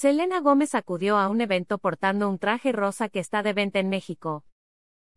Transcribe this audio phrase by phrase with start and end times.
[0.00, 3.90] Selena Gómez acudió a un evento portando un traje rosa que está de venta en
[3.90, 4.46] México.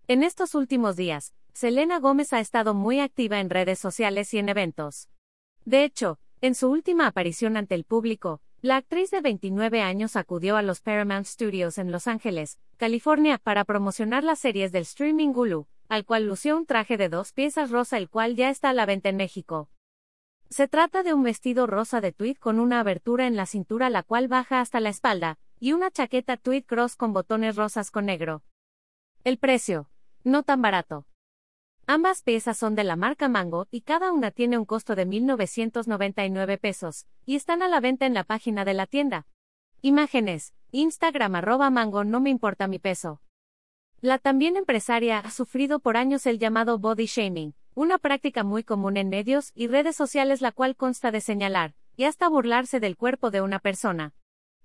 [0.09, 4.49] En estos últimos días, Selena Gómez ha estado muy activa en redes sociales y en
[4.49, 5.07] eventos.
[5.63, 10.57] De hecho, en su última aparición ante el público, la actriz de 29 años acudió
[10.57, 15.65] a los Paramount Studios en Los Ángeles, California, para promocionar las series del streaming Hulu,
[15.88, 18.86] al cual lució un traje de dos piezas rosa el cual ya está a la
[18.86, 19.70] venta en México.
[20.54, 24.03] Se trata de un vestido rosa de tweed con una abertura en la cintura la
[24.03, 28.44] cual baja hasta la espalda, y una chaqueta tweed cross con botones rosas con negro.
[29.23, 29.89] El precio.
[30.23, 31.08] No tan barato.
[31.88, 36.59] Ambas piezas son de la marca Mango y cada una tiene un costo de 1.999
[36.59, 39.25] pesos, y están a la venta en la página de la tienda.
[39.81, 40.53] Imágenes.
[40.70, 43.23] Instagram arroba mango no me importa mi peso.
[44.02, 48.98] La también empresaria ha sufrido por años el llamado body shaming, una práctica muy común
[48.98, 53.31] en medios y redes sociales la cual consta de señalar, y hasta burlarse del cuerpo
[53.31, 54.14] de una persona.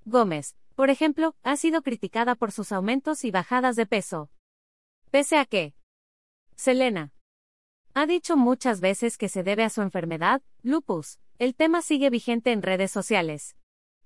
[0.05, 4.31] Gómez, por ejemplo, ha sido criticada por sus aumentos y bajadas de peso.
[5.11, 5.75] Pese a que,
[6.59, 7.13] Selena.
[7.95, 11.19] Ha dicho muchas veces que se debe a su enfermedad, lupus.
[11.39, 13.57] El tema sigue vigente en redes sociales.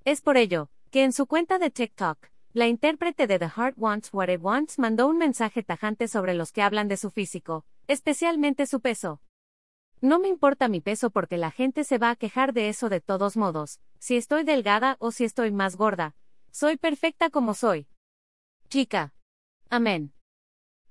[0.05, 2.19] Es por ello, que en su cuenta de TikTok,
[2.55, 6.53] la intérprete de The Heart Wants What It Wants mandó un mensaje tajante sobre los
[6.53, 9.23] que hablan de su físico, especialmente su peso.
[10.03, 13.01] No me importa mi peso porque la gente se va a quejar de eso de
[13.01, 16.15] todos modos, si estoy delgada o si estoy más gorda.
[16.51, 17.87] Soy perfecta como soy.
[18.69, 19.15] Chica.
[19.71, 20.13] Amén.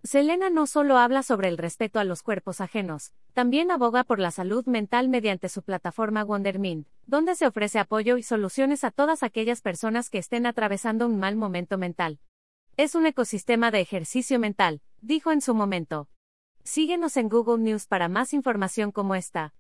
[0.03, 4.31] Selena no solo habla sobre el respeto a los cuerpos ajenos, también aboga por la
[4.31, 9.61] salud mental mediante su plataforma Wondermind, donde se ofrece apoyo y soluciones a todas aquellas
[9.61, 12.19] personas que estén atravesando un mal momento mental.
[12.77, 16.09] Es un ecosistema de ejercicio mental, dijo en su momento.
[16.63, 19.53] Síguenos en Google News para más información como esta.